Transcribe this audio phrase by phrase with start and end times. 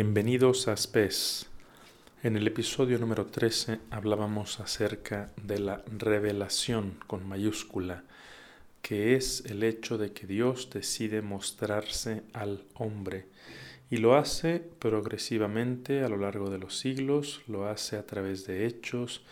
[0.00, 1.48] Bienvenidos a SPES.
[2.22, 8.04] En el episodio número 13 hablábamos acerca de la revelación con mayúscula,
[8.80, 13.26] que es el hecho de que Dios decide mostrarse al hombre
[13.90, 18.66] y lo hace progresivamente a lo largo de los siglos, lo hace a través de
[18.66, 19.24] hechos,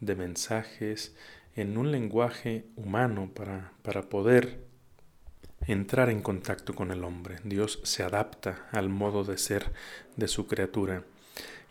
[0.00, 1.16] de mensajes,
[1.56, 4.69] en un lenguaje humano para, para poder
[5.66, 7.36] entrar en contacto con el hombre.
[7.44, 9.72] Dios se adapta al modo de ser
[10.16, 11.04] de su criatura.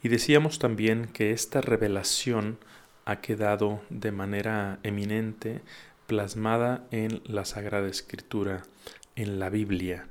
[0.01, 2.57] Y decíamos también que esta revelación
[3.05, 5.61] ha quedado de manera eminente
[6.07, 8.63] plasmada en la Sagrada Escritura,
[9.15, 10.07] en la Biblia.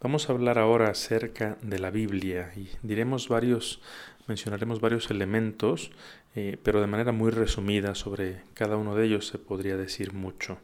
[0.00, 3.82] Vamos a hablar ahora acerca de la Biblia y diremos varios,
[4.26, 5.90] mencionaremos varios elementos,
[6.34, 10.58] eh, pero de manera muy resumida sobre cada uno de ellos se podría decir mucho.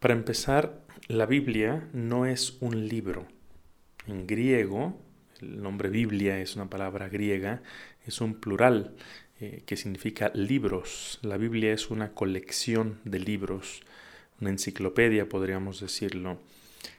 [0.00, 3.26] Para empezar, la Biblia no es un libro.
[4.06, 4.98] En griego,
[5.40, 7.62] el nombre Biblia es una palabra griega,
[8.06, 8.94] es un plural
[9.40, 11.18] eh, que significa libros.
[11.22, 13.82] La Biblia es una colección de libros,
[14.40, 16.38] una enciclopedia podríamos decirlo.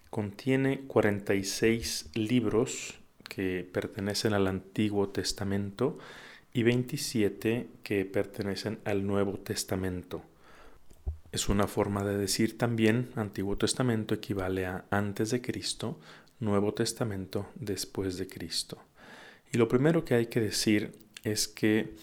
[0.09, 2.95] Contiene 46 libros
[3.27, 5.97] que pertenecen al Antiguo Testamento
[6.53, 10.23] y 27 que pertenecen al Nuevo Testamento.
[11.31, 15.99] Es una forma de decir también Antiguo Testamento equivale a antes de Cristo,
[16.39, 18.77] Nuevo Testamento después de Cristo.
[19.51, 21.95] Y lo primero que hay que decir es que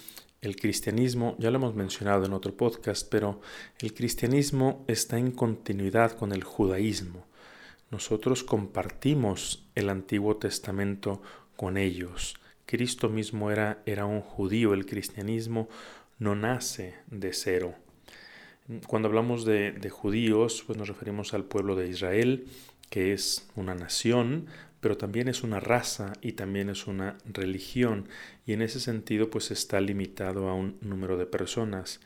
[0.43, 3.41] el cristianismo, ya lo hemos mencionado en otro podcast, pero
[3.81, 7.27] el cristianismo está en continuidad con el judaísmo.
[7.91, 11.23] Nosotros compartimos el Antiguo Testamento
[11.57, 12.35] con ellos.
[12.67, 15.69] Cristo mismo era, era un judío, el cristianismo
[16.19, 17.75] no nace de cero.
[18.87, 22.47] Cuando hablamos de, judíos, pues nos referimos al pueblo de Israel,
[22.89, 24.47] que es una nación,
[24.81, 28.09] pero también es una raza y también es una religión,
[28.47, 32.01] y en ese sentido pues está limitado a un número de personas.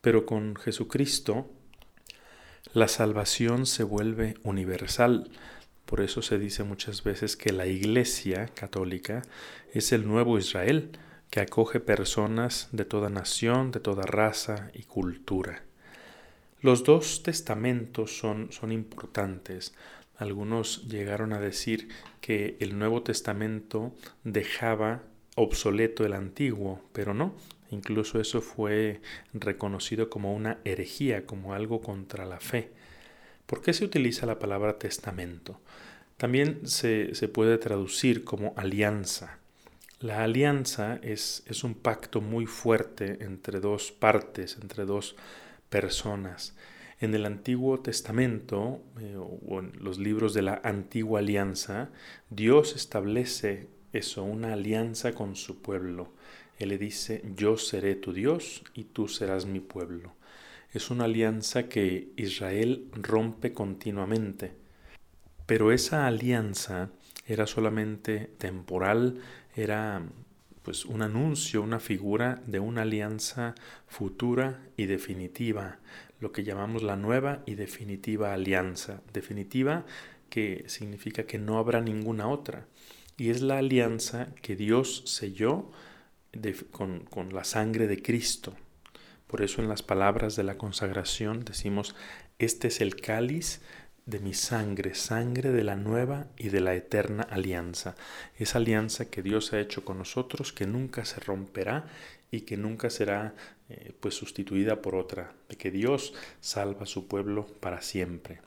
[0.00, 1.50] Pero con Jesucristo
[2.72, 5.30] la salvación se vuelve universal.
[5.84, 9.22] Por eso se dice muchas veces que la Iglesia católica
[9.74, 10.90] es el nuevo Israel,
[11.30, 15.67] que acoge personas de toda nación, de toda raza y cultura.
[16.60, 19.74] Los dos testamentos son, son importantes.
[20.16, 21.88] Algunos llegaron a decir
[22.20, 25.02] que el Nuevo Testamento dejaba
[25.36, 27.34] obsoleto el antiguo, pero no.
[27.70, 29.00] Incluso eso fue
[29.32, 32.70] reconocido como una herejía, como algo contra la fe.
[33.46, 35.60] ¿Por qué se utiliza la palabra testamento?
[36.16, 39.38] También se, se puede traducir como alianza.
[40.00, 45.14] La alianza es, es un pacto muy fuerte entre dos partes, entre dos
[45.68, 46.54] personas.
[47.00, 51.90] En el Antiguo Testamento eh, o en los libros de la Antigua Alianza,
[52.30, 56.12] Dios establece eso, una alianza con su pueblo.
[56.58, 60.14] Él le dice, yo seré tu Dios y tú serás mi pueblo.
[60.72, 64.52] Es una alianza que Israel rompe continuamente.
[65.46, 66.90] Pero esa alianza
[67.26, 69.20] era solamente temporal,
[69.54, 70.02] era
[70.68, 73.54] pues un anuncio, una figura de una alianza
[73.86, 75.78] futura y definitiva,
[76.20, 79.00] lo que llamamos la nueva y definitiva alianza.
[79.14, 79.86] Definitiva
[80.28, 82.66] que significa que no habrá ninguna otra.
[83.16, 85.70] Y es la alianza que Dios selló
[86.70, 88.54] con, con la sangre de Cristo.
[89.26, 91.96] Por eso en las palabras de la consagración decimos,
[92.38, 93.62] este es el cáliz
[94.08, 97.94] de mi sangre, sangre de la nueva y de la eterna alianza.
[98.38, 101.84] Esa alianza que Dios ha hecho con nosotros, que nunca se romperá
[102.30, 103.34] y que nunca será
[103.68, 108.40] eh, pues sustituida por otra, de que Dios salva a su pueblo para siempre.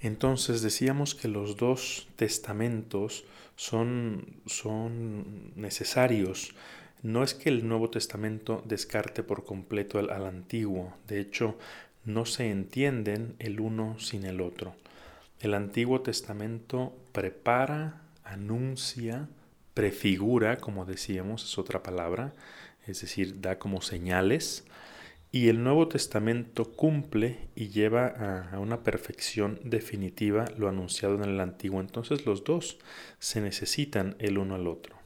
[0.00, 3.24] Entonces decíamos que los dos testamentos
[3.54, 6.54] son, son necesarios.
[7.02, 10.96] No es que el Nuevo Testamento descarte por completo al Antiguo.
[11.06, 11.56] De hecho,
[12.08, 14.74] no se entienden el uno sin el otro.
[15.40, 19.28] El Antiguo Testamento prepara, anuncia,
[19.74, 22.32] prefigura, como decíamos, es otra palabra,
[22.86, 24.64] es decir, da como señales,
[25.30, 31.24] y el Nuevo Testamento cumple y lleva a, a, una perfección definitiva lo anunciado en
[31.24, 31.82] el Antiguo.
[31.82, 32.78] Entonces los dos
[33.18, 34.96] se necesitan el uno al otro.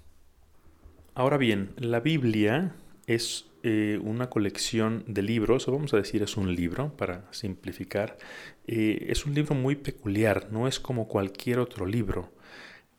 [1.15, 2.77] Ahora bien, la Biblia
[3.07, 8.19] es eh, una colección de libros, o vamos a decir es un libro para simplificar,
[8.67, 12.33] eh, es un libro muy peculiar, no es como cualquier otro libro.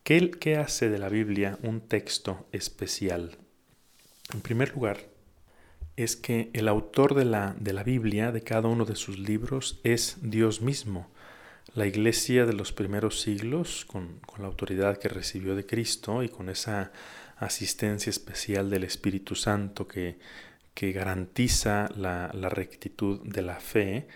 [0.03, 3.37] ¿Qué, ¿Qué hace de la Biblia un texto especial?
[4.33, 4.97] En primer lugar,
[5.95, 9.79] es que el autor de la, de la Biblia, de cada uno de sus libros,
[9.83, 11.11] es Dios mismo.
[11.75, 16.49] La iglesia de los primeros siglos, con, la autoridad que recibió de Cristo y con
[16.49, 16.91] esa
[17.37, 20.17] asistencia especial del Espíritu Santo que,
[20.73, 24.07] que garantiza la, la rectitud de la fe,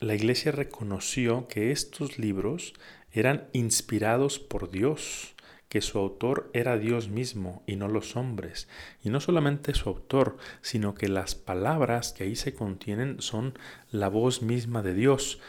[0.00, 2.74] la iglesia reconoció que estos libros
[3.12, 5.34] eran inspirados por Dios,
[5.68, 8.68] que su autor era Dios mismo y no los hombres.
[9.02, 13.58] Y no solamente su autor, sino que las palabras que ahí se contienen son
[13.90, 15.40] la voz misma de Dios,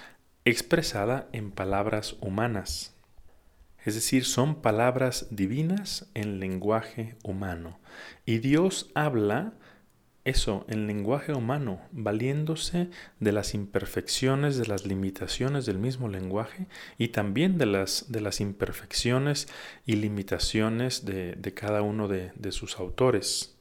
[0.46, 2.93] expresada en palabras humanas.
[3.84, 7.80] Es decir, son palabras divinas en lenguaje humano.
[8.26, 9.54] Y Dios habla
[10.26, 12.90] eso, en lenguaje humano, valiéndose
[13.20, 18.40] de las imperfecciones, de las limitaciones del mismo lenguaje y también de las, de las
[18.40, 19.50] imperfecciones
[19.86, 23.58] y limitaciones de, de cada uno de, de sus autores.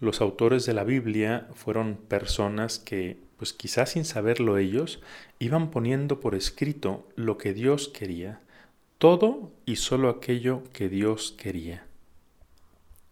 [0.00, 5.00] Los autores de la Biblia fueron personas que pues quizás sin saberlo ellos,
[5.40, 8.40] iban poniendo por escrito lo que Dios quería,
[9.02, 11.84] todo y solo aquello que Dios quería.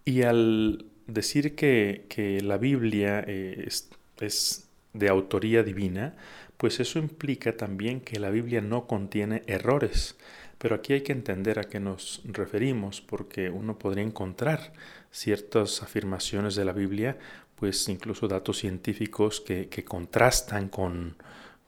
[0.05, 3.91] Y al decir que, la Biblia eh, es,
[4.21, 6.15] es de autoría divina,
[6.59, 10.15] pues eso implica también que la Biblia no contiene errores.
[10.59, 14.73] Pero aquí hay que entender a qué nos referimos, porque uno podría encontrar
[15.11, 17.19] ciertas afirmaciones de la Biblia
[17.57, 21.17] pues incluso datos científicos que, contrastan con,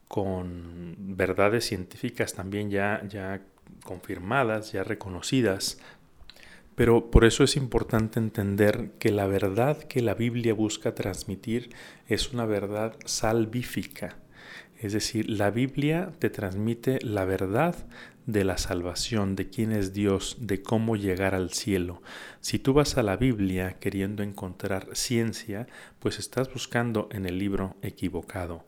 [0.07, 3.43] con, verdades científicas también ya, ya
[3.85, 5.79] confirmadas, ya reconocidas.
[6.75, 11.71] Pero por eso es importante entender que la verdad que la Biblia busca transmitir
[12.07, 14.22] es una verdad salvífica.
[14.83, 17.77] Es decir, la Biblia te transmite la verdad
[18.27, 22.03] de la salvación, de quién es Dios, de cómo llegar al cielo.
[22.41, 25.69] Si tú vas a la Biblia queriendo encontrar ciencia,
[26.01, 28.65] pues estás buscando en el libro equivocado.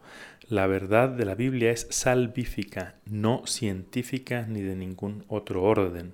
[0.48, 6.12] La verdad de la Biblia es salvífica, no científica ni de ningún otro orden.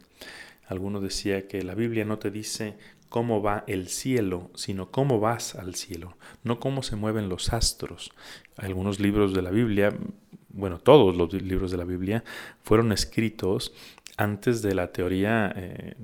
[0.67, 2.77] Alguno decía que la Biblia no te dice
[3.11, 8.11] cómo va el cielo, sino cómo vas al cielo, no cómo se mueven los astros.
[8.57, 9.93] Algunos libros de la Biblia
[10.53, 12.25] bueno, todos los libros de la Biblia
[12.63, 13.73] fueron escritos
[14.17, 15.95] antes de la teoría eh,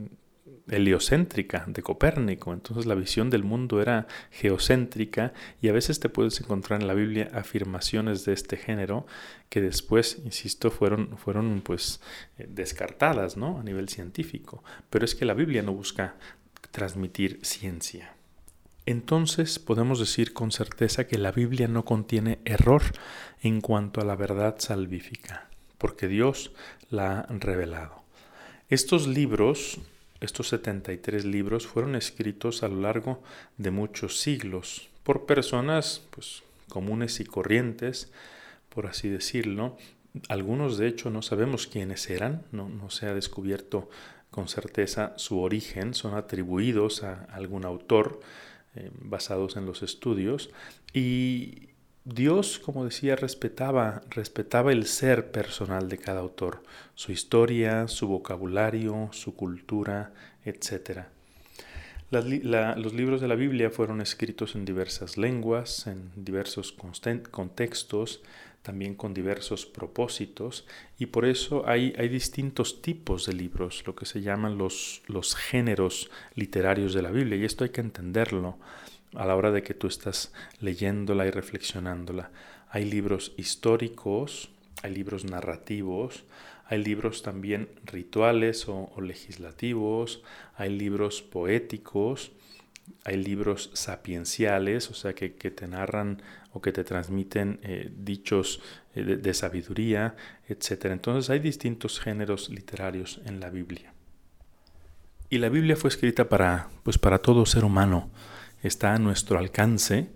[0.69, 2.53] heliocéntrica de Copérnico.
[2.53, 6.95] Entonces la visión del mundo era geocéntrica y a veces te puedes encontrar en la
[6.95, 9.07] Biblia afirmaciones de este género
[9.49, 12.01] que después, insisto, fueron, fueron pues
[12.39, 13.59] eh, descartadas ¿no?
[13.59, 14.63] a nivel científico.
[14.91, 16.17] Pero es que la Biblia no busca
[16.71, 18.17] transmitir ciencia
[18.87, 22.83] entonces podemos decir con certeza que la Biblia no contiene error
[23.43, 26.53] en cuanto a la verdad salvífica, porque Dios
[26.89, 28.05] la ha revelado.
[28.71, 29.81] Estos libros,
[30.21, 33.25] estos 73 libros, fueron escritos a lo largo
[33.59, 38.13] de muchos siglos por personas pues, comunes y corrientes,
[38.69, 39.77] por así decirlo.
[40.29, 43.91] Algunos de hecho no sabemos quiénes eran, no, no se ha descubierto
[44.37, 48.21] con certeza su origen, son atribuidos a algún autor,
[48.75, 50.51] eh, basados en los estudios.
[50.93, 51.71] Y
[52.05, 56.63] Dios, como decía, respetaba, respetaba el ser personal de cada autor,
[56.95, 60.13] su historia, su vocabulario, su cultura,
[60.45, 61.07] etc.
[62.11, 66.77] los libros de la Biblia fueron escritos en diversas lenguas, en diversos
[67.31, 68.21] contextos,
[68.67, 70.67] también con diversos propósitos
[70.99, 75.37] y por eso hay, hay distintos tipos de libros, lo que se llaman los, los
[75.37, 78.59] géneros literarios de la Biblia y esto hay que entenderlo
[79.15, 82.33] a la hora de que tú estás leyéndola y reflexionándola.
[82.69, 84.51] Hay libros históricos,
[84.83, 86.25] hay libros narrativos,
[86.67, 90.25] hay libros también rituales o, o legislativos,
[90.57, 92.33] hay libros poéticos,
[93.05, 98.61] hay libros sapienciales, o sea, que, te narran o que te transmiten eh, dichos
[98.95, 100.17] eh, de, sabiduría,
[100.49, 100.87] etc.
[100.87, 103.93] Entonces hay distintos géneros literarios en la Biblia.
[105.29, 108.11] Y la Biblia fue escrita para, pues para todo ser humano,
[108.63, 110.09] está a nuestro alcance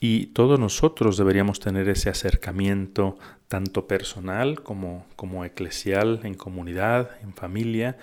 [0.00, 3.18] y todos nosotros deberíamos tener ese acercamiento
[3.48, 7.98] tanto personal como, como eclesial, en comunidad, en familia,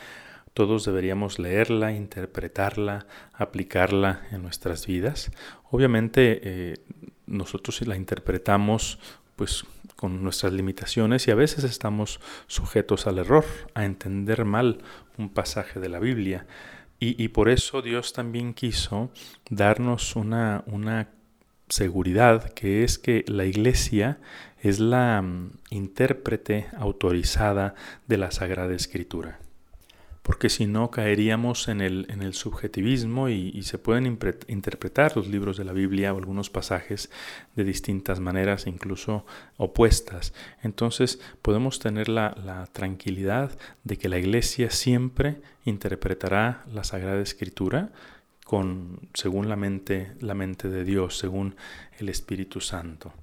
[0.57, 5.29] todos deberíamos leerla, interpretarla, aplicarla en nuestras vidas.
[5.69, 6.77] Obviamente eh,
[7.27, 8.97] nosotros la interpretamos
[9.35, 13.45] pues con nuestras limitaciones y a veces estamos sujetos al error,
[13.75, 14.79] a entender mal
[15.19, 16.47] un pasaje de la Biblia.
[16.99, 19.11] Y, por eso Dios también quiso
[19.51, 21.09] darnos una, una
[21.69, 24.17] seguridad que es que la iglesia
[24.63, 27.75] es la mm, intérprete autorizada
[28.07, 29.39] de la Sagrada Escritura.
[30.27, 35.55] Porque si no caeríamos en el, en el subjetivismo y, se pueden interpretar los libros
[35.55, 37.09] de la Biblia o algunos pasajes
[37.55, 40.33] de distintas maneras, incluso opuestas.
[40.63, 47.93] Entonces podemos tener la, la tranquilidad de que la Iglesia siempre interpretará la Sagrada Escritura
[48.43, 51.55] con, según la mente, la mente de Dios, según
[51.99, 53.13] el Espíritu Santo.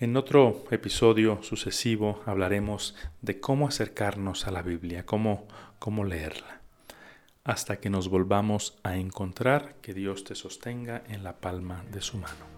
[0.00, 6.60] En otro episodio sucesivo hablaremos de cómo acercarnos a la Biblia, cómo, cómo leerla,
[7.44, 12.18] hasta que nos volvamos a encontrar, que Dios te sostenga en la palma de su
[12.18, 12.57] mano.